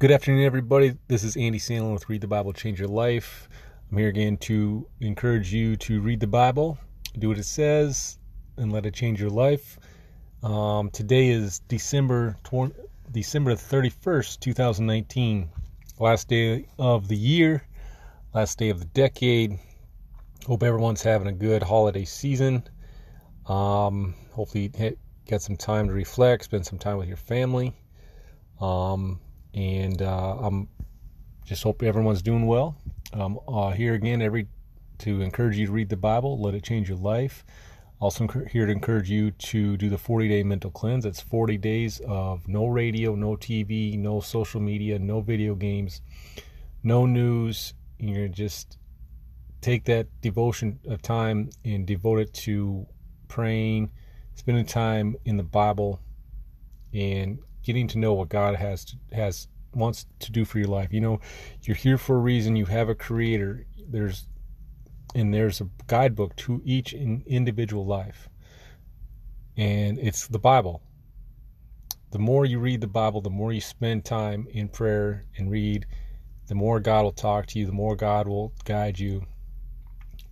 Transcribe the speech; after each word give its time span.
Good 0.00 0.12
afternoon, 0.12 0.46
everybody. 0.46 0.96
This 1.08 1.24
is 1.24 1.36
Andy 1.36 1.58
Sandlin 1.58 1.92
with 1.92 2.08
Read 2.08 2.22
the 2.22 2.26
Bible, 2.26 2.54
Change 2.54 2.78
Your 2.78 2.88
Life. 2.88 3.50
I'm 3.92 3.98
here 3.98 4.08
again 4.08 4.38
to 4.38 4.88
encourage 5.00 5.52
you 5.52 5.76
to 5.76 6.00
read 6.00 6.20
the 6.20 6.26
Bible, 6.26 6.78
do 7.18 7.28
what 7.28 7.36
it 7.36 7.44
says, 7.44 8.16
and 8.56 8.72
let 8.72 8.86
it 8.86 8.94
change 8.94 9.20
your 9.20 9.28
life. 9.28 9.78
Um, 10.42 10.88
today 10.88 11.28
is 11.28 11.58
December 11.68 12.34
20, 12.44 12.74
December 13.12 13.52
31st, 13.52 14.40
2019, 14.40 15.50
last 15.98 16.28
day 16.28 16.66
of 16.78 17.06
the 17.06 17.16
year, 17.16 17.62
last 18.32 18.56
day 18.56 18.70
of 18.70 18.78
the 18.78 18.86
decade. 18.86 19.58
Hope 20.46 20.62
everyone's 20.62 21.02
having 21.02 21.28
a 21.28 21.32
good 21.32 21.62
holiday 21.62 22.06
season. 22.06 22.62
Um, 23.44 24.14
hopefully, 24.32 24.72
get 25.26 25.42
some 25.42 25.58
time 25.58 25.88
to 25.88 25.92
reflect, 25.92 26.44
spend 26.44 26.64
some 26.64 26.78
time 26.78 26.96
with 26.96 27.08
your 27.08 27.18
family. 27.18 27.76
Um, 28.62 29.20
and 29.54 30.00
uh, 30.02 30.36
I'm 30.38 30.68
just 31.44 31.62
hope 31.62 31.82
everyone's 31.82 32.22
doing 32.22 32.46
well. 32.46 32.76
Um, 33.12 33.38
uh, 33.48 33.70
here 33.70 33.94
again 33.94 34.22
every 34.22 34.46
to 34.98 35.20
encourage 35.20 35.56
you 35.56 35.66
to 35.66 35.72
read 35.72 35.88
the 35.88 35.96
Bible, 35.96 36.40
let 36.40 36.54
it 36.54 36.62
change 36.62 36.88
your 36.88 36.98
life. 36.98 37.44
Also 38.00 38.26
here 38.50 38.64
to 38.64 38.72
encourage 38.72 39.10
you 39.10 39.30
to 39.32 39.76
do 39.76 39.90
the 39.90 39.98
40 39.98 40.28
day 40.28 40.42
mental 40.42 40.70
cleanse. 40.70 41.04
It's 41.04 41.20
40 41.20 41.58
days 41.58 42.00
of 42.06 42.46
no 42.48 42.66
radio, 42.66 43.14
no 43.14 43.36
TV, 43.36 43.98
no 43.98 44.20
social 44.20 44.60
media, 44.60 44.98
no 44.98 45.20
video 45.20 45.54
games, 45.54 46.00
no 46.82 47.04
news. 47.04 47.74
You're 47.98 48.28
just 48.28 48.78
take 49.60 49.84
that 49.84 50.06
devotion 50.22 50.80
of 50.88 51.02
time 51.02 51.50
and 51.64 51.86
devote 51.86 52.20
it 52.20 52.32
to 52.32 52.86
praying, 53.28 53.90
spending 54.34 54.64
time 54.64 55.16
in 55.26 55.36
the 55.36 55.42
Bible, 55.42 56.00
and 56.94 57.38
getting 57.70 57.86
to 57.86 57.98
know 57.98 58.14
what 58.14 58.28
God 58.28 58.56
has 58.56 58.84
to, 58.84 58.96
has 59.12 59.46
wants 59.72 60.04
to 60.18 60.32
do 60.32 60.44
for 60.44 60.58
your 60.58 60.66
life. 60.66 60.92
You 60.92 61.00
know, 61.00 61.20
you're 61.62 61.76
here 61.76 61.98
for 61.98 62.16
a 62.16 62.18
reason. 62.18 62.56
You 62.56 62.64
have 62.66 62.88
a 62.88 62.96
creator. 62.96 63.64
There's 63.88 64.26
and 65.14 65.32
there's 65.32 65.60
a 65.60 65.68
guidebook 65.86 66.34
to 66.36 66.60
each 66.64 66.92
in 66.92 67.22
individual 67.26 67.86
life. 67.86 68.28
And 69.56 70.00
it's 70.00 70.26
the 70.26 70.40
Bible. 70.40 70.82
The 72.10 72.18
more 72.18 72.44
you 72.44 72.58
read 72.58 72.80
the 72.80 72.88
Bible, 72.88 73.20
the 73.20 73.30
more 73.30 73.52
you 73.52 73.60
spend 73.60 74.04
time 74.04 74.48
in 74.50 74.66
prayer 74.66 75.26
and 75.36 75.48
read, 75.48 75.86
the 76.48 76.56
more 76.56 76.80
God 76.80 77.04
will 77.04 77.12
talk 77.12 77.46
to 77.46 77.58
you, 77.60 77.66
the 77.66 77.72
more 77.72 77.94
God 77.94 78.26
will 78.26 78.52
guide 78.64 78.98
you. 78.98 79.24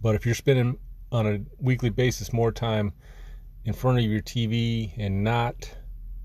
But 0.02 0.16
if 0.16 0.26
you're 0.26 0.34
spending 0.34 0.76
on 1.12 1.26
a 1.28 1.40
weekly 1.60 1.90
basis 1.90 2.32
more 2.32 2.50
time 2.50 2.94
in 3.64 3.74
front 3.74 3.98
of 3.98 4.04
your 4.04 4.22
TV 4.22 4.92
and 4.98 5.22
not 5.22 5.70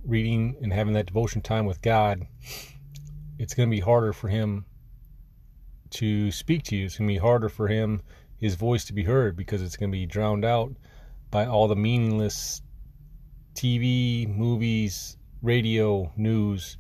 reading 0.06 0.56
and 0.62 0.74
having 0.74 0.94
that 0.94 1.06
devotion 1.06 1.42
time 1.42 1.66
with 1.66 1.82
God, 1.82 2.26
it's 3.40 3.54
going 3.54 3.70
to 3.70 3.76
be 3.76 3.82
harder 3.82 4.14
for 4.14 4.28
him 4.28 4.66
to 5.92 6.32
speak 6.32 6.64
to 6.64 6.76
you. 6.76 6.86
It's 6.86 6.98
going 6.98 7.08
to 7.08 7.14
be 7.14 7.20
harder 7.20 7.50
for 7.50 7.68
him, 7.68 8.02
his 8.38 8.56
voice 8.56 8.86
to 8.86 8.94
be 8.94 9.04
heard, 9.04 9.36
because 9.36 9.62
it's 9.62 9.78
going 9.78 9.92
to 9.92 9.98
be 9.98 10.06
drowned 10.06 10.46
out 10.46 10.74
by 11.32 11.46
all 11.46 11.68
the 11.68 11.76
meaningless 11.76 12.62
TV, 13.56 14.28
movies, 14.28 15.18
radio, 15.42 16.12
news. 16.18 16.78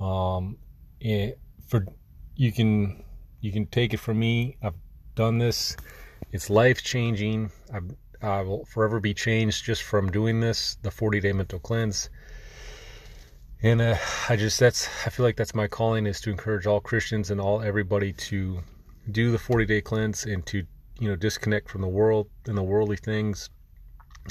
Um, 0.00 0.58
it, 1.00 1.38
for 1.68 1.86
you 2.34 2.52
can 2.52 3.04
you 3.40 3.52
can 3.52 3.66
take 3.66 3.94
it 3.94 3.98
from 3.98 4.18
me. 4.18 4.56
I've 4.62 4.74
done 5.14 5.38
this. 5.38 5.76
It's 6.32 6.50
life 6.50 6.82
changing. 6.82 7.50
I 8.22 8.42
will 8.42 8.64
forever 8.64 9.00
be 9.00 9.14
changed 9.14 9.64
just 9.64 9.82
from 9.82 10.10
doing 10.10 10.40
this. 10.40 10.76
The 10.82 10.90
40 10.90 11.20
day 11.20 11.32
mental 11.32 11.58
cleanse 11.58 12.08
and 13.62 13.80
uh, 13.80 13.96
I 14.28 14.36
just 14.36 14.58
that's 14.58 14.88
I 15.06 15.10
feel 15.10 15.24
like 15.24 15.36
that's 15.36 15.54
my 15.54 15.68
calling 15.68 16.06
is 16.06 16.20
to 16.22 16.30
encourage 16.30 16.66
all 16.66 16.80
Christians 16.80 17.30
and 17.30 17.40
all 17.40 17.62
everybody 17.62 18.12
to 18.12 18.60
do 19.10 19.30
the 19.30 19.38
40 19.38 19.66
day 19.66 19.80
cleanse 19.80 20.24
and 20.24 20.44
to 20.46 20.66
you 20.98 21.08
know 21.08 21.16
disconnect 21.16 21.70
from 21.70 21.80
the 21.80 21.88
world 21.88 22.28
and 22.46 22.56
the 22.56 22.62
worldly 22.62 22.96
things 22.96 23.50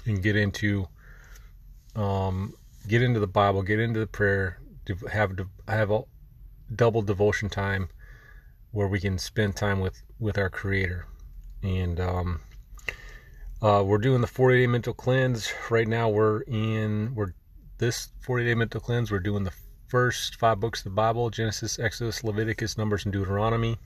and 0.05 0.21
get 0.21 0.35
into 0.35 0.87
um 1.95 2.53
get 2.87 3.01
into 3.01 3.19
the 3.19 3.27
Bible, 3.27 3.61
get 3.61 3.79
into 3.79 3.99
the 3.99 4.07
prayer, 4.07 4.59
to 4.85 4.95
have 5.11 5.35
to 5.37 5.47
have 5.67 5.91
a 5.91 6.01
double 6.75 7.01
devotion 7.01 7.49
time 7.49 7.89
where 8.71 8.87
we 8.87 8.99
can 8.99 9.17
spend 9.17 9.55
time 9.55 9.79
with 9.79 10.01
with 10.19 10.37
our 10.37 10.49
Creator, 10.49 11.05
and 11.63 11.99
um, 11.99 12.41
uh, 13.61 13.83
we're 13.85 13.97
doing 13.97 14.21
the 14.21 14.27
40 14.27 14.59
day 14.59 14.67
mental 14.67 14.93
cleanse 14.93 15.51
right 15.69 15.87
now. 15.87 16.09
We're 16.09 16.41
in 16.41 17.13
we're 17.15 17.33
this 17.77 18.09
40 18.21 18.45
day 18.45 18.55
mental 18.55 18.79
cleanse, 18.79 19.11
we're 19.11 19.19
doing 19.19 19.43
the 19.43 19.53
first 19.87 20.37
five 20.37 20.59
books 20.59 20.79
of 20.79 20.83
the 20.85 20.89
Bible 20.91 21.29
Genesis, 21.29 21.77
Exodus, 21.79 22.23
Leviticus, 22.23 22.77
Numbers, 22.77 23.05
and 23.05 23.11
Deuteronomy. 23.11 23.77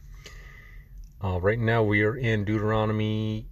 Uh, 1.24 1.40
right 1.42 1.58
now, 1.58 1.82
we 1.82 2.04
are 2.04 2.16
in 2.16 2.46
Deuteronomy 2.46 3.48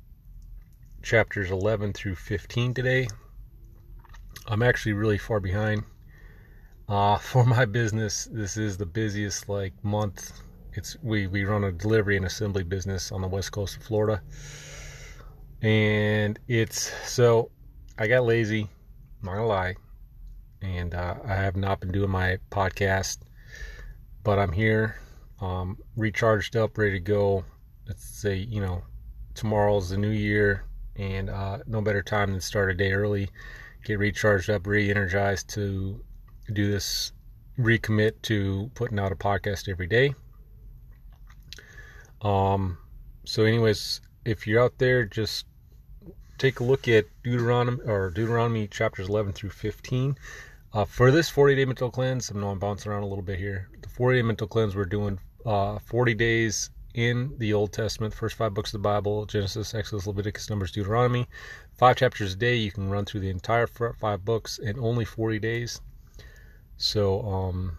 chapters 1.02 1.50
11 1.50 1.94
through 1.94 2.16
15 2.16 2.74
today. 2.74 3.08
I'm 4.48 4.62
actually 4.62 4.94
really 4.94 5.18
far 5.18 5.40
behind. 5.40 5.84
Uh, 6.88 7.18
for 7.30 7.46
my 7.46 7.66
business, 7.66 8.30
this 8.32 8.58
is 8.58 8.78
the 8.78 8.86
busiest 8.86 9.50
like 9.50 9.74
month. 9.84 10.42
It's 10.74 10.98
we 11.04 11.28
we 11.28 11.46
run 11.46 11.64
a 11.64 11.72
delivery 11.72 12.18
and 12.18 12.26
assembly 12.26 12.64
business 12.64 13.12
on 13.12 13.22
the 13.22 13.28
west 13.28 13.52
coast 13.52 13.78
of 13.78 13.84
Florida, 13.84 14.22
and 15.63 16.38
it's 16.47 16.91
so 17.09 17.50
I 17.97 18.07
got 18.07 18.25
lazy. 18.25 18.69
I'm 19.22 19.25
not 19.25 19.35
gonna 19.35 19.47
lie 19.47 19.75
and 20.63 20.96
uh, 20.96 21.16
I 21.25 21.35
have 21.35 21.57
not 21.57 21.81
been 21.81 21.91
doing 21.91 22.09
my 22.09 22.38
podcast, 22.50 23.18
but 24.24 24.40
I'm 24.40 24.53
here, 24.53 24.96
um, 25.41 25.78
recharged 25.97 26.56
up, 26.56 26.78
ready 26.78 26.94
to 26.94 27.00
go. 27.00 27.44
Let's 27.85 28.06
say, 28.06 28.38
you 28.38 28.62
know, 28.62 28.81
tomorrow's 29.35 29.90
the 29.90 29.97
new 29.97 30.09
year, 30.09 30.63
and 30.96 31.29
uh, 31.29 31.59
no 31.68 31.81
better 31.81 32.01
time 32.01 32.31
than 32.31 32.40
start 32.40 32.72
a 32.72 32.74
day 32.74 32.94
early, 32.94 33.30
get 33.84 34.00
recharged 34.00 34.50
up, 34.50 34.66
re 34.66 34.90
energized 34.90 35.50
to 35.50 36.01
do 36.53 36.72
this, 36.72 37.12
recommit 37.59 38.13
to 38.24 38.72
putting 38.74 39.00
out 39.00 39.12
a 39.12 39.16
podcast 39.16 39.68
every 39.68 39.88
day. 39.88 40.13
Um, 42.22 42.78
so, 43.25 43.44
anyways, 43.44 44.00
if 44.24 44.47
you're 44.47 44.63
out 44.63 44.78
there, 44.78 45.03
just 45.03 45.45
take 46.38 46.60
a 46.60 46.64
look 46.64 46.88
at 46.88 47.06
Deuteronomy 47.24 47.82
or 47.86 48.10
Deuteronomy 48.10 48.68
chapters 48.68 49.10
11 49.10 49.34
through 49.34 49.52
15. 49.52 50.18
Uh, 50.74 50.86
for 50.86 51.12
this 51.12 51.30
40 51.30 51.56
day 51.56 51.66
mental 51.66 51.92
cleanse, 51.92 52.32
I 52.32 52.40
know 52.40 52.50
I'm 52.50 52.60
bouncing 52.60 52.92
around 52.92 53.04
a 53.04 53.08
little 53.08 53.24
bit 53.24 53.40
here. 53.40 53.70
The 53.82 53.90
40 53.90 54.18
day 54.18 54.22
mental 54.24 54.48
cleanse, 54.48 54.76
we're 54.76 54.86
doing 54.86 55.20
uh, 55.46 55.80
40 55.80 56.14
days 56.16 56.70
in 56.94 57.34
the 57.38 57.54
Old 57.54 57.74
Testament, 57.74 58.14
first 58.14 58.36
five 58.36 58.54
books 58.54 58.70
of 58.74 58.82
the 58.82 58.88
Bible 58.88 59.26
Genesis, 59.26 59.74
Exodus, 59.74 60.08
Leviticus, 60.08 60.50
Numbers, 60.50 60.72
Deuteronomy. 60.72 61.28
Five 61.74 61.98
chapters 61.98 62.34
a 62.34 62.36
day. 62.36 62.56
You 62.56 62.72
can 62.72 62.90
run 62.90 63.06
through 63.06 63.22
the 63.22 63.30
entire 63.30 63.68
five 63.68 64.24
books 64.24 64.60
in 64.60 64.80
only 64.80 65.06
40 65.06 65.40
days. 65.40 65.82
So, 66.78 67.22
um, 67.22 67.78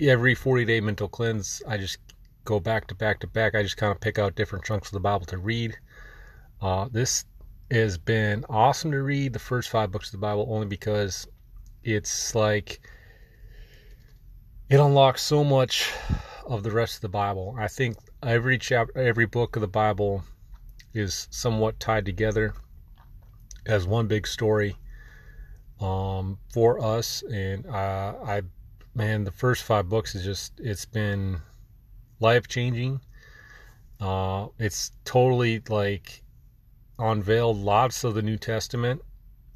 every 0.00 0.34
40 0.34 0.64
day 0.64 0.80
mental 0.80 1.08
cleanse, 1.08 1.62
I 1.66 1.76
just 1.76 1.98
go 2.44 2.60
back 2.60 2.86
to 2.88 2.94
back 2.94 3.20
to 3.20 3.26
back. 3.26 3.54
I 3.54 3.62
just 3.62 3.76
kind 3.76 3.92
of 3.92 4.00
pick 4.00 4.18
out 4.18 4.34
different 4.34 4.64
chunks 4.64 4.88
of 4.88 4.92
the 4.92 5.00
Bible 5.00 5.26
to 5.26 5.38
read. 5.38 5.76
Uh, 6.60 6.88
this 6.90 7.24
has 7.70 7.98
been 7.98 8.44
awesome 8.48 8.90
to 8.92 9.02
read 9.02 9.32
the 9.32 9.38
first 9.38 9.68
five 9.68 9.90
books 9.90 10.08
of 10.08 10.12
the 10.12 10.18
Bible 10.18 10.46
only 10.48 10.66
because 10.66 11.26
it's 11.84 12.34
like 12.34 12.80
it 14.68 14.80
unlocks 14.80 15.22
so 15.22 15.44
much 15.44 15.92
of 16.46 16.62
the 16.62 16.70
rest 16.70 16.96
of 16.96 17.00
the 17.02 17.08
Bible. 17.08 17.54
I 17.58 17.68
think 17.68 17.96
every 18.22 18.58
chapter, 18.58 18.98
every 18.98 19.26
book 19.26 19.56
of 19.56 19.60
the 19.60 19.68
Bible 19.68 20.24
is 20.94 21.28
somewhat 21.30 21.78
tied 21.78 22.06
together 22.06 22.54
as 23.66 23.86
one 23.86 24.06
big 24.06 24.26
story 24.26 24.76
um, 25.80 26.38
for 26.52 26.80
us. 26.80 27.22
And 27.30 27.66
uh, 27.66 28.14
I, 28.24 28.42
man, 28.94 29.24
the 29.24 29.30
first 29.30 29.64
five 29.64 29.88
books 29.88 30.14
is 30.14 30.24
just 30.24 30.58
it's 30.58 30.84
been 30.84 31.40
life 32.20 32.48
changing. 32.48 33.00
Uh, 34.00 34.48
it's 34.58 34.92
totally 35.04 35.62
like 35.68 36.22
unveiled 36.98 37.58
lots 37.58 38.04
of 38.04 38.14
the 38.14 38.22
New 38.22 38.36
Testament 38.36 39.02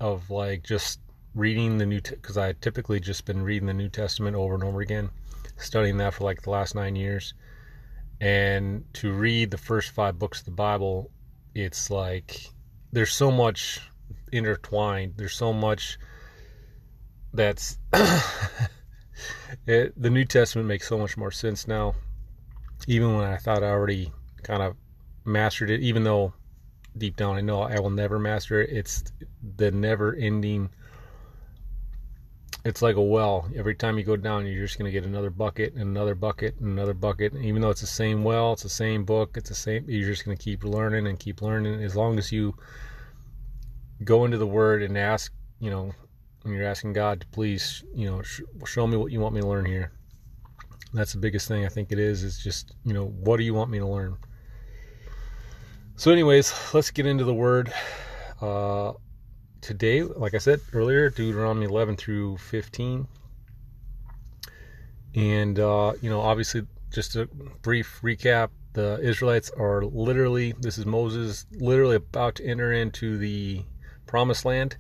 of 0.01 0.31
like 0.31 0.63
just 0.63 1.01
reading 1.35 1.79
the 1.79 1.87
New 1.87 2.01
because 2.01 2.37
I 2.37 2.53
typically 2.53 3.01
just 3.01 3.25
been 3.25 3.43
reading 3.43 3.67
the 3.67 3.75
New 3.75 3.89
Testament 3.89 4.37
over 4.37 4.55
and 4.55 4.65
over 4.65 4.81
again, 4.81 5.11
studying 5.57 5.99
that 5.99 6.15
for 6.15 6.25
like 6.25 6.43
the 6.43 6.51
last 6.51 6.75
nine 6.75 6.97
years, 6.97 7.35
and 8.21 8.85
to 8.95 9.13
read 9.13 9.51
the 9.51 9.59
first 9.59 9.91
five 9.91 10.19
books 10.19 10.41
of 10.41 10.45
the 10.47 10.51
Bible, 10.51 11.11
it's 11.55 11.91
like 11.91 12.41
there's 12.93 13.13
so 13.13 13.31
much 13.31 13.81
intertwined. 14.33 15.15
There's 15.17 15.35
so 15.35 15.53
much 15.53 15.99
that's 17.33 17.79
it, 19.67 20.01
the 20.01 20.11
New 20.11 20.25
Testament 20.25 20.69
makes 20.69 20.89
so 20.89 20.99
much 20.99 21.17
more 21.17 21.31
sense 21.31 21.69
now. 21.69 21.95
Even 22.87 23.15
when 23.15 23.25
I 23.25 23.37
thought 23.37 23.63
I 23.63 23.69
already 23.69 24.13
kind 24.43 24.63
of 24.63 24.75
mastered 25.25 25.71
it, 25.71 25.81
even 25.81 26.03
though 26.03 26.33
deep 26.97 27.17
down 27.17 27.37
I 27.37 27.41
know 27.41 27.63
I 27.63 27.79
will 27.81 27.91
never 27.91 28.19
master 28.19 28.61
it. 28.61 28.71
It's 28.71 29.05
the 29.57 29.71
never 29.71 30.15
ending 30.15 30.71
it's 32.65 32.83
like 32.83 32.97
a 32.97 33.03
well. 33.03 33.49
Every 33.57 33.75
time 33.75 33.97
you 33.97 34.05
go 34.05 34.17
down, 34.17 34.47
you're 34.47 34.67
just 34.67 34.79
going 34.79 34.91
to 34.91 34.93
get 34.93 35.09
another 35.09 35.31
bucket 35.31 35.73
and 35.75 35.83
another 35.83 36.15
bucket 36.15 36.57
and 36.61 36.69
another 36.69 36.95
bucket. 36.95 37.33
And 37.33 37.45
even 37.45 37.63
though 37.63 37.71
it's 37.71 37.81
the 37.81 37.87
same 37.87 38.23
well, 38.23 38.53
it's 38.53 38.63
the 38.63 38.69
same 38.69 39.05
book, 39.05 39.37
it's 39.37 39.49
the 39.49 39.55
same. 39.55 39.85
You're 39.89 40.09
just 40.09 40.25
going 40.25 40.37
to 40.37 40.43
keep 40.43 40.65
learning 40.65 41.07
and 41.07 41.19
keep 41.19 41.41
learning. 41.41 41.83
As 41.83 41.97
long 41.97 42.19
as 42.19 42.31
you 42.31 42.55
go 44.05 44.25
into 44.25 44.37
the 44.37 44.47
Word 44.47 44.83
and 44.83 44.97
ask, 44.99 45.33
you 45.59 45.71
know, 45.71 45.93
when 46.43 46.55
you're 46.55 46.67
asking 46.67 46.93
God 46.93 47.21
to 47.21 47.27
please, 47.29 47.83
you 47.95 48.07
know, 48.07 48.23
sh- 48.23 48.43
show 48.67 48.87
me 48.87 48.97
what 48.97 49.13
you 49.13 49.21
want 49.21 49.35
me 49.35 49.41
to 49.41 49.47
learn 49.47 49.65
here. 49.65 49.93
That's 50.93 51.13
the 51.13 51.19
biggest 51.19 51.49
thing 51.49 51.65
I 51.65 51.69
think 51.69 51.93
it 51.93 51.99
is. 51.99 52.25
Is 52.25 52.43
just, 52.43 52.75
you 52.85 52.93
know, 52.93 53.07
what 53.07 53.37
do 53.39 53.45
you 53.45 53.55
want 53.55 53.71
me 53.71 53.79
to 53.79 53.87
learn? 53.87 54.17
So, 56.01 56.11
anyways, 56.11 56.55
let's 56.73 56.91
get 56.91 57.05
into 57.05 57.25
the 57.25 57.35
Word. 57.35 57.71
Uh, 58.41 58.95
today, 59.61 60.03
like 60.03 60.33
I 60.33 60.39
said 60.39 60.61
earlier, 60.73 61.11
Deuteronomy 61.11 61.67
11 61.67 61.97
through 61.99 62.39
15. 62.39 63.07
And, 65.15 65.59
uh, 65.59 65.93
you 66.01 66.09
know, 66.09 66.23
obviously, 66.23 66.67
just 66.91 67.17
a 67.17 67.27
brief 67.61 68.01
recap 68.03 68.49
the 68.73 68.99
Israelites 69.03 69.51
are 69.59 69.85
literally, 69.85 70.55
this 70.61 70.79
is 70.79 70.87
Moses, 70.87 71.45
literally 71.53 71.97
about 71.97 72.37
to 72.37 72.47
enter 72.47 72.73
into 72.73 73.19
the 73.19 73.63
promised 74.07 74.47
land. 74.47 74.79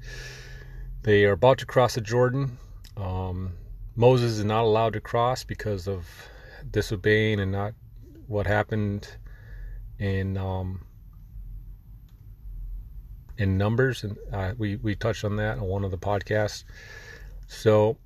They 1.03 1.27
are 1.27 1.33
about 1.33 1.59
to 1.59 1.67
cross 1.67 1.97
the 1.97 2.01
Jordan. 2.01 2.57
Um, 2.97 3.53
Moses 3.95 4.39
is 4.39 4.45
not 4.47 4.65
allowed 4.65 4.95
to 4.95 5.03
cross 5.03 5.45
because 5.45 5.87
of 5.87 6.09
disobeying 6.71 7.41
and 7.41 7.53
not 7.53 7.75
what 8.27 8.47
happened 8.47 9.07
in 9.99 10.39
um, 10.39 10.87
in 13.41 13.57
numbers, 13.57 14.05
and 14.05 14.19
uh, 14.33 14.53
we 14.59 14.77
we 14.77 14.95
touched 14.95 15.25
on 15.25 15.37
that 15.37 15.57
on 15.59 15.65
one 15.65 15.83
of 15.83 15.91
the 15.91 15.99
podcasts. 15.99 16.65
So 17.49 17.97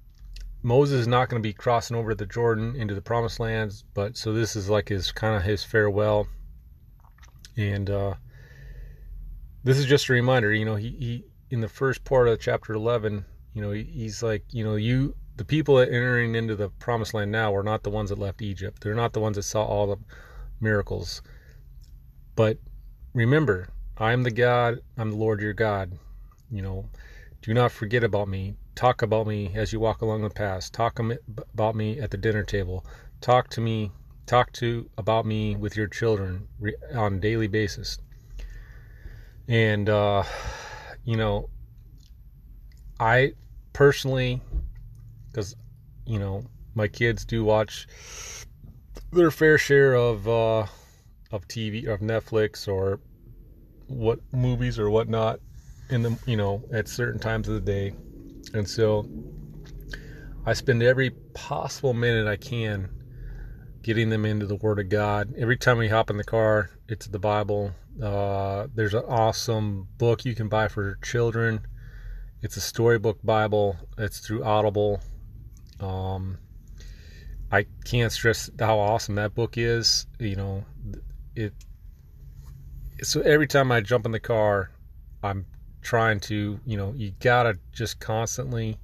Moses 0.63 1.01
is 1.01 1.09
not 1.09 1.29
going 1.29 1.43
to 1.43 1.47
be 1.47 1.53
crossing 1.53 1.97
over 1.97 2.15
the 2.15 2.25
Jordan 2.25 2.77
into 2.77 2.95
the 2.95 3.03
Promised 3.03 3.41
Lands, 3.41 3.85
but 3.95 4.17
so 4.17 4.33
this 4.33 4.55
is 4.55 4.71
like 4.71 4.89
his 4.89 5.11
kind 5.13 5.37
of 5.37 5.43
his 5.43 5.65
farewell, 5.65 6.29
and 7.57 7.91
uh, 7.91 8.15
this 9.65 9.77
is 9.77 9.87
just 9.87 10.09
a 10.09 10.13
reminder. 10.13 10.55
You 10.55 10.65
know, 10.65 10.77
he, 10.77 10.91
he 10.91 11.25
in 11.51 11.61
the 11.61 11.69
first 11.69 12.05
part 12.05 12.29
of 12.29 12.41
chapter 12.41 12.73
eleven, 12.73 13.25
you 13.55 13.61
know, 13.61 13.73
he, 13.73 13.83
he's 13.83 14.23
like, 14.23 14.45
you 14.53 14.63
know, 14.63 14.77
you 14.77 15.17
the 15.37 15.45
people 15.45 15.77
that 15.77 15.89
entering 15.89 16.37
into 16.37 16.55
the 16.55 16.69
Promised 16.69 17.13
Land 17.13 17.33
now 17.33 17.53
are 17.53 17.65
not 17.65 17.83
the 17.83 17.91
ones 17.91 18.11
that 18.11 18.21
left 18.21 18.41
Egypt. 18.41 18.81
They're 18.81 18.95
not 18.95 19.13
the 19.13 19.21
ones 19.21 19.35
that 19.37 19.43
saw 19.43 19.65
all 19.65 19.89
the 19.89 19.99
miracles, 20.61 21.23
but 22.37 22.59
remember 23.15 23.69
I 23.97 24.13
am 24.13 24.25
the 24.25 24.31
God, 24.33 24.81
I'm 24.99 25.11
the 25.11 25.17
Lord 25.17 25.41
your 25.41 25.53
God. 25.53 25.93
You 26.51 26.63
know, 26.63 26.85
do 27.43 27.55
not 27.55 27.71
forget 27.71 28.03
about 28.03 28.27
me. 28.27 28.57
Talk 28.75 29.03
about 29.03 29.29
me 29.29 29.53
as 29.55 29.73
you 29.73 29.79
walk 29.79 30.03
along 30.03 30.23
the 30.23 30.31
path. 30.31 30.73
Talk 30.73 30.99
about 30.99 31.77
me 31.77 32.01
at 32.01 32.11
the 32.11 32.17
dinner 32.17 32.43
table. 32.43 32.85
Talk 33.21 33.51
to 33.51 33.61
me, 33.61 33.93
talk 34.27 34.53
to 34.55 34.91
about 34.99 35.27
me 35.27 35.55
with 35.55 35.77
your 35.77 35.87
children 35.87 36.49
on 36.93 37.15
a 37.15 37.19
daily 37.19 37.47
basis. 37.47 37.99
And 39.47 39.89
uh, 39.89 40.25
you 41.05 41.17
know, 41.17 41.49
I 42.99 43.35
personally, 43.73 44.43
because 45.31 45.55
you 46.05 46.19
know, 46.19 46.43
my 46.75 46.89
kids 46.89 47.25
do 47.25 47.45
watch 47.45 47.87
their 49.13 49.31
fair 49.31 49.57
share 49.57 49.95
of 49.95 50.27
uh, 50.27 50.67
of 51.31 51.47
TV, 51.47 51.87
of 51.87 52.01
Netflix 52.01 52.67
or 52.67 52.99
what 53.95 54.21
movies 54.33 54.79
or 54.79 54.91
whatnot 54.91 55.41
in 55.91 56.03
the 56.03 56.19
you 56.27 56.37
know 56.37 56.63
at 56.73 56.89
certain 56.89 57.21
times 57.21 57.49
of 57.49 57.55
the 57.55 57.61
day, 57.61 57.95
and 58.53 58.69
so 58.69 59.09
I 60.47 60.53
spend 60.53 60.83
every 60.83 61.11
possible 61.33 61.95
minute 61.95 62.27
I 62.27 62.37
can 62.37 62.89
getting 63.83 64.09
them 64.09 64.25
into 64.25 64.47
the 64.47 64.57
Word 64.57 64.79
of 64.79 64.89
God. 64.89 65.35
Every 65.37 65.57
time 65.57 65.79
we 65.79 65.89
hop 65.89 66.11
in 66.11 66.17
the 66.17 66.25
car, 66.25 66.71
it's 66.89 67.07
the 67.07 67.19
Bible. 67.19 67.73
Uh, 68.03 68.67
there's 68.75 68.95
an 68.95 69.05
awesome 69.07 69.87
book 69.99 70.25
you 70.25 70.35
can 70.35 70.49
buy 70.49 70.69
for 70.69 70.99
children. 71.03 71.67
It's 72.43 72.57
a 72.57 72.61
storybook 72.61 73.23
Bible. 73.23 73.77
It's 73.97 74.19
through 74.19 74.43
Audible. 74.43 75.01
Um, 75.81 76.39
I 77.53 77.67
can't 77.85 78.11
stress 78.11 78.51
how 78.59 78.79
awesome 78.79 79.15
that 79.15 79.35
book 79.35 79.57
is. 79.57 80.07
You 80.19 80.37
know, 80.37 80.65
it 81.37 81.53
so 83.03 83.21
every 83.23 83.47
time 83.47 83.73
I 83.73 83.81
jump 83.81 84.07
in 84.07 84.13
the 84.13 84.21
car, 84.21 84.71
I'm 85.23 85.47
trying 85.83 86.21
to, 86.21 86.59
you 86.65 86.77
know, 86.77 86.93
you 86.97 87.13
gotta 87.21 87.59
just 87.73 88.01
constantly 88.01 88.79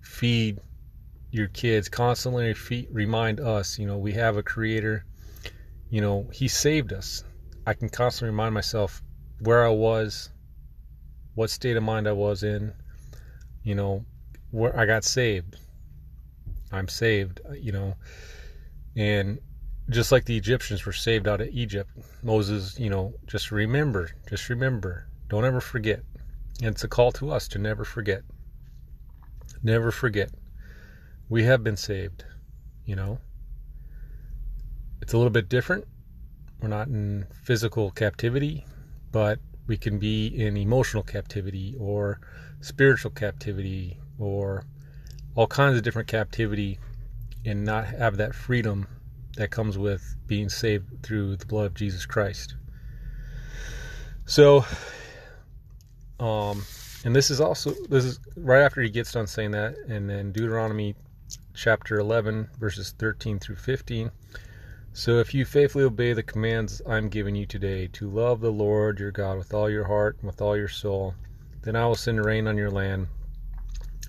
feed 0.00 0.58
your 1.30 1.48
kids, 1.48 1.88
constantly 1.88 2.54
feed, 2.54 2.88
remind 2.90 3.40
us, 3.40 3.78
you 3.78 3.86
know, 3.86 3.98
we 3.98 4.12
have 4.12 4.36
a 4.36 4.42
creator, 4.42 5.04
you 5.90 6.00
know, 6.00 6.28
he 6.32 6.48
saved 6.48 6.92
us. 6.92 7.24
I 7.66 7.74
can 7.74 7.88
constantly 7.88 8.30
remind 8.30 8.54
myself 8.54 9.02
where 9.40 9.64
I 9.64 9.70
was, 9.70 10.30
what 11.34 11.50
state 11.50 11.76
of 11.76 11.82
mind 11.82 12.08
I 12.08 12.12
was 12.12 12.42
in, 12.42 12.72
you 13.62 13.74
know, 13.74 14.04
where 14.50 14.76
I 14.78 14.86
got 14.86 15.04
saved. 15.04 15.56
I'm 16.72 16.88
saved, 16.88 17.40
uh, 17.48 17.52
you 17.52 17.72
know, 17.72 17.94
and 18.96 19.38
just 19.90 20.12
like 20.12 20.26
the 20.26 20.36
Egyptians 20.36 20.84
were 20.84 20.92
saved 20.92 21.26
out 21.26 21.40
of 21.40 21.48
Egypt, 21.48 21.90
Moses, 22.22 22.78
you 22.78 22.90
know, 22.90 23.14
just 23.26 23.50
remember, 23.50 24.10
just 24.28 24.48
remember, 24.50 25.06
don't 25.28 25.44
ever 25.44 25.60
forget. 25.60 26.02
And 26.60 26.70
it's 26.70 26.84
a 26.84 26.88
call 26.88 27.12
to 27.12 27.30
us 27.30 27.48
to 27.48 27.58
never 27.58 27.84
forget. 27.84 28.22
Never 29.62 29.90
forget. 29.90 30.30
We 31.28 31.44
have 31.44 31.64
been 31.64 31.76
saved, 31.76 32.24
you 32.84 32.96
know. 32.96 33.18
It's 35.00 35.12
a 35.12 35.16
little 35.16 35.30
bit 35.30 35.48
different. 35.48 35.86
We're 36.60 36.68
not 36.68 36.88
in 36.88 37.26
physical 37.44 37.90
captivity, 37.90 38.66
but 39.10 39.38
we 39.66 39.76
can 39.76 39.98
be 39.98 40.26
in 40.26 40.56
emotional 40.56 41.02
captivity 41.02 41.76
or 41.78 42.20
spiritual 42.60 43.12
captivity 43.12 43.98
or 44.18 44.64
all 45.34 45.46
kinds 45.46 45.76
of 45.76 45.82
different 45.82 46.08
captivity 46.08 46.78
and 47.44 47.64
not 47.64 47.86
have 47.86 48.16
that 48.16 48.34
freedom 48.34 48.86
that 49.38 49.52
comes 49.52 49.78
with 49.78 50.16
being 50.26 50.48
saved 50.48 51.00
through 51.04 51.36
the 51.36 51.46
blood 51.46 51.66
of 51.66 51.74
Jesus 51.74 52.04
Christ. 52.04 52.56
So, 54.26 54.66
um, 56.18 56.64
and 57.04 57.14
this 57.14 57.30
is 57.30 57.40
also 57.40 57.72
this 57.88 58.04
is 58.04 58.18
right 58.36 58.62
after 58.62 58.82
he 58.82 58.90
gets 58.90 59.12
done 59.12 59.28
saying 59.28 59.52
that, 59.52 59.76
and 59.88 60.10
then 60.10 60.32
Deuteronomy 60.32 60.96
chapter 61.54 62.00
11 62.00 62.48
verses 62.58 62.94
13 62.98 63.38
through 63.38 63.56
15. 63.56 64.10
So 64.92 65.18
if 65.18 65.32
you 65.32 65.44
faithfully 65.44 65.84
obey 65.84 66.14
the 66.14 66.22
commands 66.24 66.82
I'm 66.84 67.08
giving 67.08 67.36
you 67.36 67.46
today 67.46 67.86
to 67.92 68.10
love 68.10 68.40
the 68.40 68.50
Lord 68.50 68.98
your 68.98 69.12
God 69.12 69.38
with 69.38 69.54
all 69.54 69.70
your 69.70 69.84
heart 69.84 70.16
and 70.18 70.26
with 70.26 70.42
all 70.42 70.56
your 70.56 70.68
soul, 70.68 71.14
then 71.62 71.76
I 71.76 71.86
will 71.86 71.94
send 71.94 72.24
rain 72.24 72.48
on 72.48 72.56
your 72.56 72.72
land, 72.72 73.06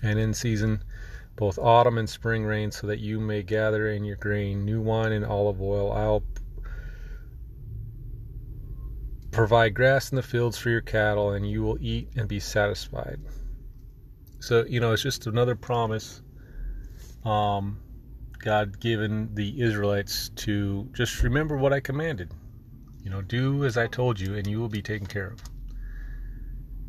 and 0.02 0.18
in 0.18 0.34
season 0.34 0.82
both 1.36 1.58
autumn 1.58 1.98
and 1.98 2.08
spring 2.08 2.44
rain, 2.44 2.70
so 2.70 2.86
that 2.86 2.98
you 2.98 3.20
may 3.20 3.42
gather 3.42 3.90
in 3.90 4.04
your 4.04 4.16
grain, 4.16 4.64
new 4.64 4.80
wine 4.80 5.12
and 5.12 5.24
olive 5.24 5.60
oil. 5.60 5.92
I'll 5.92 6.22
provide 9.30 9.74
grass 9.74 10.10
in 10.10 10.16
the 10.16 10.22
fields 10.22 10.58
for 10.58 10.70
your 10.70 10.80
cattle, 10.80 11.32
and 11.32 11.48
you 11.48 11.62
will 11.62 11.78
eat 11.80 12.10
and 12.16 12.28
be 12.28 12.40
satisfied. 12.40 13.20
So, 14.40 14.64
you 14.66 14.80
know, 14.80 14.92
it's 14.92 15.02
just 15.02 15.26
another 15.26 15.54
promise 15.54 16.22
um, 17.24 17.78
God 18.38 18.80
given 18.80 19.34
the 19.34 19.60
Israelites 19.60 20.30
to 20.36 20.88
just 20.92 21.22
remember 21.22 21.56
what 21.56 21.72
I 21.72 21.80
commanded. 21.80 22.32
You 23.02 23.10
know, 23.10 23.22
do 23.22 23.64
as 23.64 23.76
I 23.76 23.86
told 23.86 24.18
you, 24.18 24.34
and 24.34 24.46
you 24.46 24.60
will 24.60 24.68
be 24.68 24.82
taken 24.82 25.06
care 25.06 25.28
of. 25.28 25.42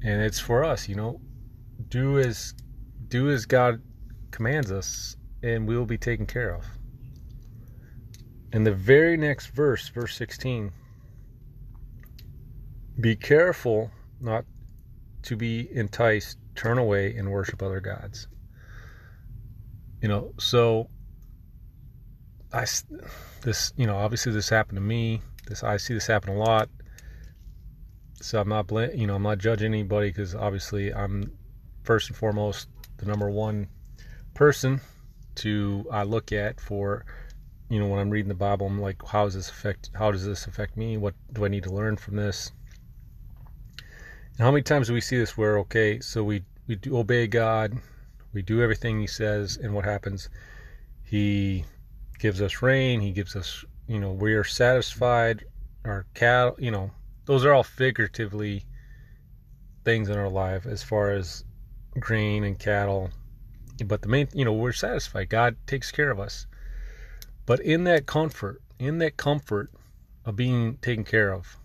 And 0.03 0.21
it's 0.21 0.39
for 0.39 0.63
us, 0.63 0.89
you 0.89 0.95
know, 0.95 1.21
do 1.89 2.19
as 2.19 2.53
do 3.07 3.29
as 3.29 3.45
God 3.45 3.81
commands 4.31 4.71
us, 4.71 5.15
and 5.43 5.67
we 5.67 5.77
will 5.77 5.85
be 5.85 5.97
taken 5.97 6.25
care 6.25 6.53
of. 6.53 6.65
In 8.53 8.63
the 8.63 8.73
very 8.73 9.17
next 9.17 9.47
verse, 9.47 9.87
verse 9.89 10.15
16, 10.15 10.71
be 12.99 13.15
careful 13.15 13.91
not 14.19 14.45
to 15.23 15.35
be 15.35 15.69
enticed, 15.71 16.37
turn 16.55 16.77
away, 16.77 17.15
and 17.15 17.31
worship 17.31 17.61
other 17.61 17.79
gods. 17.79 18.27
You 20.01 20.09
know, 20.09 20.33
so 20.39 20.89
I, 22.51 22.65
this, 23.41 23.71
you 23.77 23.87
know, 23.87 23.95
obviously 23.95 24.31
this 24.33 24.49
happened 24.49 24.77
to 24.77 24.81
me. 24.81 25.21
This 25.47 25.63
I 25.63 25.77
see 25.77 25.93
this 25.93 26.07
happen 26.07 26.35
a 26.35 26.37
lot. 26.37 26.69
So 28.21 28.39
I'm 28.39 28.49
not, 28.49 28.69
you 28.95 29.07
know, 29.07 29.15
I'm 29.15 29.23
not 29.23 29.37
judging 29.37 29.73
anybody 29.73 30.09
because 30.09 30.35
obviously 30.35 30.93
I'm 30.93 31.31
first 31.83 32.09
and 32.09 32.17
foremost 32.17 32.67
the 32.97 33.05
number 33.05 33.29
one 33.29 33.67
person 34.41 34.81
to 35.35 35.85
I 35.91 36.01
look 36.01 36.31
at 36.31 36.59
for 36.59 37.05
you 37.69 37.79
know 37.79 37.87
when 37.87 37.99
I'm 37.99 38.09
reading 38.09 38.29
the 38.29 38.33
Bible 38.33 38.65
I'm 38.65 38.81
like 38.81 39.05
how 39.05 39.25
does 39.25 39.35
this 39.35 39.49
affect 39.49 39.91
how 39.93 40.11
does 40.11 40.25
this 40.25 40.47
affect 40.47 40.75
me 40.75 40.97
what 40.97 41.13
do 41.31 41.45
I 41.45 41.47
need 41.47 41.63
to 41.63 41.69
learn 41.69 41.95
from 41.95 42.15
this 42.15 42.51
and 43.77 44.39
how 44.39 44.49
many 44.49 44.63
times 44.63 44.87
do 44.87 44.93
we 44.93 45.01
see 45.01 45.17
this 45.17 45.37
where 45.37 45.59
okay 45.59 45.99
so 45.99 46.23
we 46.23 46.43
we 46.67 46.75
do 46.75 46.97
obey 46.97 47.27
God 47.27 47.77
We 48.33 48.41
do 48.41 48.61
everything 48.61 48.99
He 48.99 49.07
says, 49.07 49.57
and 49.57 49.73
what 49.73 49.85
happens? 49.85 50.29
He 51.03 51.65
gives 52.19 52.41
us 52.41 52.61
rain. 52.61 53.01
He 53.01 53.11
gives 53.11 53.35
us, 53.35 53.65
you 53.87 53.99
know, 53.99 54.11
we 54.11 54.33
are 54.33 54.43
satisfied. 54.43 55.45
Our 55.83 56.05
cattle, 56.13 56.55
you 56.57 56.71
know, 56.71 56.91
those 57.25 57.43
are 57.45 57.53
all 57.53 57.63
figuratively 57.63 58.65
things 59.83 60.09
in 60.09 60.17
our 60.17 60.29
life 60.29 60.65
as 60.65 60.81
far 60.81 61.11
as 61.11 61.43
grain 61.99 62.43
and 62.43 62.57
cattle. 62.57 63.11
But 63.83 64.01
the 64.01 64.07
main, 64.07 64.27
you 64.33 64.45
know, 64.45 64.53
we're 64.53 64.71
satisfied. 64.71 65.29
God 65.29 65.55
takes 65.65 65.91
care 65.91 66.11
of 66.11 66.19
us. 66.19 66.45
But 67.45 67.59
in 67.59 67.83
that 67.85 68.05
comfort, 68.05 68.61
in 68.79 68.99
that 68.99 69.17
comfort 69.17 69.71
of 70.25 70.35
being 70.35 70.77
taken 70.77 71.03
care 71.03 71.33
of, 71.33 71.57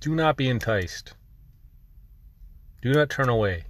do 0.00 0.14
not 0.14 0.36
be 0.36 0.48
enticed. 0.48 1.14
Do 2.82 2.92
not 2.92 3.10
turn 3.10 3.28
away. 3.28 3.64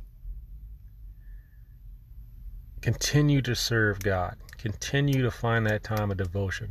Continue 2.82 3.42
to 3.42 3.54
serve 3.54 4.00
God. 4.00 4.36
Continue 4.58 5.22
to 5.22 5.30
find 5.30 5.66
that 5.66 5.84
time 5.84 6.10
of 6.10 6.16
devotion. 6.16 6.70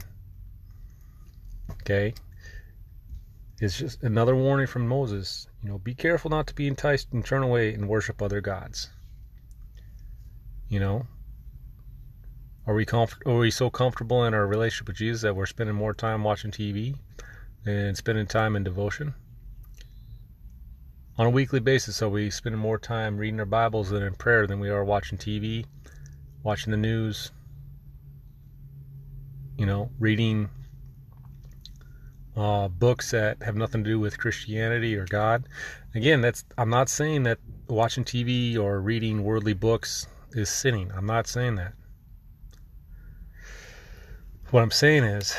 Okay? 1.71 2.13
It's 3.61 3.77
just 3.77 4.03
another 4.03 4.35
warning 4.35 4.67
from 4.67 4.87
Moses. 4.87 5.47
You 5.63 5.69
know, 5.69 5.77
be 5.77 5.95
careful 5.95 6.29
not 6.29 6.47
to 6.47 6.55
be 6.55 6.67
enticed 6.67 7.13
and 7.13 7.25
turn 7.25 7.41
away 7.41 7.73
and 7.73 7.87
worship 7.87 8.21
other 8.21 8.41
gods. 8.41 8.89
You 10.67 10.79
know, 10.79 11.05
are 12.65 12.73
we 12.73 12.85
comfort? 12.85 13.27
Are 13.27 13.37
we 13.37 13.51
so 13.51 13.69
comfortable 13.69 14.25
in 14.25 14.33
our 14.33 14.47
relationship 14.47 14.87
with 14.87 14.97
Jesus 14.97 15.21
that 15.21 15.35
we're 15.35 15.45
spending 15.45 15.75
more 15.75 15.93
time 15.93 16.23
watching 16.23 16.49
TV 16.49 16.95
and 17.65 17.95
spending 17.95 18.25
time 18.25 18.55
in 18.55 18.63
devotion? 18.63 19.13
On 21.17 21.27
a 21.27 21.29
weekly 21.29 21.59
basis, 21.59 22.01
are 22.01 22.09
we 22.09 22.31
spending 22.31 22.59
more 22.59 22.79
time 22.79 23.17
reading 23.17 23.39
our 23.39 23.45
Bibles 23.45 23.89
than 23.89 24.01
in 24.01 24.15
prayer 24.15 24.47
than 24.47 24.59
we 24.59 24.69
are 24.69 24.83
watching 24.83 25.17
TV, 25.17 25.65
watching 26.43 26.71
the 26.71 26.77
news? 26.77 27.31
You 29.57 29.67
know, 29.67 29.91
reading 29.99 30.49
uh, 32.35 32.67
books 32.67 33.11
that 33.11 33.41
have 33.43 33.55
nothing 33.55 33.83
to 33.83 33.89
do 33.91 33.99
with 33.99 34.17
Christianity 34.17 34.95
or 34.95 35.05
God. 35.05 35.47
Again, 35.93 36.21
that's 36.21 36.43
I'm 36.57 36.71
not 36.71 36.89
saying 36.89 37.23
that 37.23 37.37
watching 37.67 38.03
TV 38.03 38.57
or 38.57 38.81
reading 38.81 39.23
worldly 39.23 39.53
books 39.53 40.07
is 40.35 40.49
sinning. 40.49 40.91
I'm 40.95 41.05
not 41.05 41.27
saying 41.27 41.55
that. 41.55 41.73
What 44.51 44.61
I'm 44.61 44.71
saying 44.71 45.03
is 45.03 45.35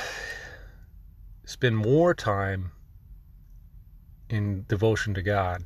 spend 1.44 1.76
more 1.76 2.14
time 2.14 2.72
in 4.28 4.64
devotion 4.68 5.14
to 5.14 5.22
God. 5.22 5.64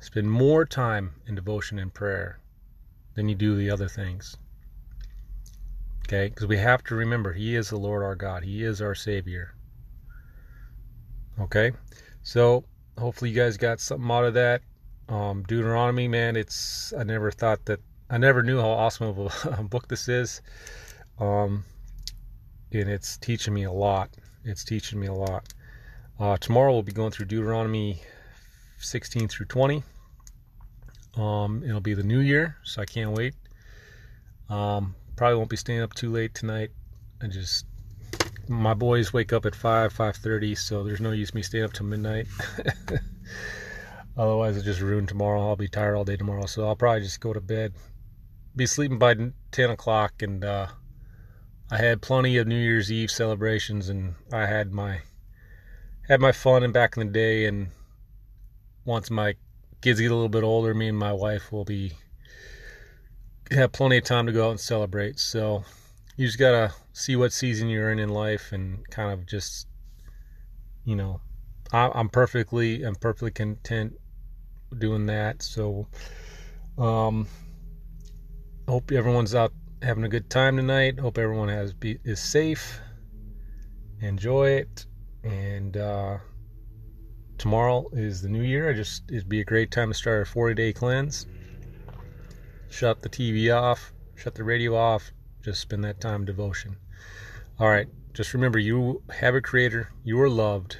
Spend 0.00 0.30
more 0.30 0.64
time 0.64 1.12
in 1.26 1.34
devotion 1.34 1.78
and 1.78 1.92
prayer 1.92 2.40
than 3.14 3.28
you 3.28 3.34
do 3.34 3.56
the 3.56 3.70
other 3.70 3.88
things. 3.88 4.36
Okay? 6.06 6.28
Because 6.28 6.46
we 6.46 6.56
have 6.56 6.82
to 6.84 6.94
remember 6.94 7.32
He 7.32 7.54
is 7.54 7.70
the 7.70 7.76
Lord 7.76 8.02
our 8.02 8.16
God, 8.16 8.42
He 8.42 8.64
is 8.64 8.80
our 8.80 8.94
Savior. 8.94 9.54
Okay, 11.40 11.72
so 12.22 12.64
hopefully 12.98 13.30
you 13.30 13.36
guys 13.36 13.56
got 13.56 13.80
something 13.80 14.10
out 14.10 14.24
of 14.24 14.34
that. 14.34 14.62
Um, 15.08 15.42
Deuteronomy, 15.42 16.08
man, 16.08 16.36
it's 16.36 16.92
I 16.92 17.04
never 17.04 17.30
thought 17.30 17.64
that 17.66 17.80
I 18.12 18.18
never 18.18 18.42
knew 18.42 18.60
how 18.60 18.68
awesome 18.68 19.06
of 19.08 19.58
a 19.58 19.62
book 19.62 19.88
this 19.88 20.06
is, 20.06 20.42
um, 21.18 21.64
and 22.70 22.90
it's 22.90 23.16
teaching 23.16 23.54
me 23.54 23.64
a 23.64 23.72
lot. 23.72 24.10
It's 24.44 24.64
teaching 24.64 25.00
me 25.00 25.06
a 25.06 25.14
lot. 25.14 25.48
Uh, 26.20 26.36
tomorrow 26.36 26.72
we'll 26.72 26.82
be 26.82 26.92
going 26.92 27.10
through 27.10 27.24
Deuteronomy 27.24 28.02
16 28.76 29.28
through 29.28 29.46
20. 29.46 29.82
Um, 31.16 31.62
it'll 31.64 31.80
be 31.80 31.94
the 31.94 32.02
new 32.02 32.20
year, 32.20 32.58
so 32.64 32.82
I 32.82 32.84
can't 32.84 33.12
wait. 33.12 33.34
Um, 34.50 34.94
probably 35.16 35.38
won't 35.38 35.48
be 35.48 35.56
staying 35.56 35.80
up 35.80 35.94
too 35.94 36.10
late 36.10 36.34
tonight. 36.34 36.70
I 37.22 37.28
just 37.28 37.64
my 38.46 38.74
boys 38.74 39.14
wake 39.14 39.32
up 39.32 39.46
at 39.46 39.54
5 39.54 39.94
5.30 39.94 40.58
so 40.58 40.82
there's 40.82 41.00
no 41.00 41.12
use 41.12 41.32
me 41.32 41.42
staying 41.42 41.64
up 41.64 41.72
till 41.72 41.86
midnight 41.86 42.26
otherwise 44.16 44.56
it 44.56 44.64
just 44.64 44.80
ruin 44.80 45.06
tomorrow 45.06 45.40
i'll 45.40 45.54
be 45.54 45.68
tired 45.68 45.94
all 45.94 46.04
day 46.04 46.16
tomorrow 46.16 46.44
so 46.44 46.66
i'll 46.66 46.74
probably 46.74 47.02
just 47.02 47.20
go 47.20 47.32
to 47.32 47.40
bed 47.40 47.72
be 48.54 48.66
sleeping 48.66 48.98
by 48.98 49.14
10 49.50 49.70
o'clock 49.70 50.22
and 50.22 50.44
uh, 50.44 50.66
i 51.70 51.78
had 51.78 52.02
plenty 52.02 52.36
of 52.36 52.46
new 52.46 52.58
year's 52.58 52.92
eve 52.92 53.10
celebrations 53.10 53.88
and 53.88 54.14
i 54.32 54.46
had 54.46 54.72
my 54.72 55.00
had 56.08 56.20
my 56.20 56.32
fun 56.32 56.62
and 56.62 56.72
back 56.72 56.96
in 56.96 57.06
the 57.06 57.12
day 57.12 57.46
and 57.46 57.68
once 58.84 59.10
my 59.10 59.34
kids 59.80 60.00
get 60.00 60.10
a 60.10 60.14
little 60.14 60.28
bit 60.28 60.44
older 60.44 60.74
me 60.74 60.88
and 60.88 60.98
my 60.98 61.12
wife 61.12 61.52
will 61.52 61.64
be 61.64 61.92
have 63.54 63.72
plenty 63.72 63.98
of 63.98 64.04
time 64.04 64.26
to 64.26 64.32
go 64.32 64.46
out 64.48 64.52
and 64.52 64.60
celebrate. 64.60 65.18
So 65.18 65.64
you 66.16 66.26
just 66.26 66.38
gotta 66.38 66.72
see 66.92 67.16
what 67.16 67.32
season 67.32 67.68
you're 67.68 67.90
in 67.90 67.98
in 67.98 68.08
life 68.08 68.52
and 68.52 68.88
kind 68.90 69.12
of 69.12 69.26
just 69.26 69.66
you 70.84 70.96
know 70.96 71.20
I, 71.72 71.90
am 71.98 72.08
perfectly 72.08 72.82
I'm 72.82 72.94
perfectly 72.94 73.30
content 73.30 73.94
doing 74.76 75.06
that. 75.06 75.42
So 75.42 75.86
um 76.78 77.26
hope 78.68 78.92
everyone's 78.92 79.34
out 79.34 79.52
having 79.82 80.04
a 80.04 80.08
good 80.08 80.28
time 80.30 80.56
tonight 80.56 80.98
hope 80.98 81.18
everyone 81.18 81.48
has 81.48 81.72
be 81.72 81.98
is 82.04 82.20
safe 82.20 82.80
enjoy 84.00 84.48
it 84.48 84.86
and 85.24 85.76
uh 85.76 86.16
tomorrow 87.38 87.84
is 87.92 88.22
the 88.22 88.28
new 88.28 88.42
year 88.42 88.70
I 88.70 88.72
just 88.72 89.02
it'd 89.10 89.28
be 89.28 89.40
a 89.40 89.44
great 89.44 89.70
time 89.70 89.88
to 89.88 89.94
start 89.94 90.22
a 90.22 90.24
40 90.24 90.54
day 90.54 90.72
cleanse 90.72 91.26
shut 92.70 93.02
the 93.02 93.08
TV 93.08 93.54
off 93.54 93.92
shut 94.16 94.34
the 94.34 94.44
radio 94.44 94.76
off 94.76 95.12
just 95.42 95.60
spend 95.60 95.82
that 95.84 96.00
time 96.00 96.24
devotion. 96.24 96.76
All 97.58 97.68
right. 97.68 97.88
Just 98.14 98.32
remember 98.32 98.58
you 98.58 99.02
have 99.10 99.34
a 99.34 99.40
creator. 99.40 99.90
You 100.04 100.20
are 100.20 100.28
loved. 100.28 100.78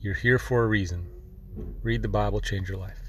You're 0.00 0.14
here 0.14 0.38
for 0.38 0.64
a 0.64 0.66
reason. 0.66 1.06
Read 1.82 2.02
the 2.02 2.08
Bible, 2.08 2.40
change 2.40 2.68
your 2.68 2.78
life. 2.78 3.03